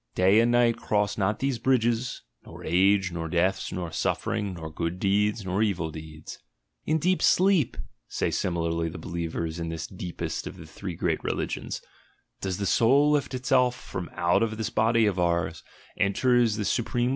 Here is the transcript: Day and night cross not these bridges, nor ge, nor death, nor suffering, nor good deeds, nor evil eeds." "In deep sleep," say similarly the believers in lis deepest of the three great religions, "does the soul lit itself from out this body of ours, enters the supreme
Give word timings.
Day 0.15 0.39
and 0.39 0.51
night 0.51 0.77
cross 0.77 1.15
not 1.15 1.37
these 1.37 1.59
bridges, 1.59 2.23
nor 2.43 2.63
ge, 2.63 3.11
nor 3.11 3.27
death, 3.29 3.71
nor 3.71 3.91
suffering, 3.91 4.55
nor 4.55 4.71
good 4.73 4.99
deeds, 4.99 5.45
nor 5.45 5.61
evil 5.61 5.95
eeds." 5.95 6.39
"In 6.87 6.97
deep 6.97 7.21
sleep," 7.21 7.77
say 8.07 8.31
similarly 8.31 8.89
the 8.89 8.97
believers 8.97 9.59
in 9.59 9.69
lis 9.69 9.85
deepest 9.85 10.47
of 10.47 10.57
the 10.57 10.65
three 10.65 10.95
great 10.95 11.23
religions, 11.23 11.83
"does 12.41 12.57
the 12.57 12.65
soul 12.65 13.11
lit 13.11 13.31
itself 13.35 13.75
from 13.79 14.09
out 14.15 14.39
this 14.57 14.71
body 14.71 15.05
of 15.05 15.19
ours, 15.19 15.63
enters 15.95 16.55
the 16.55 16.65
supreme 16.65 17.09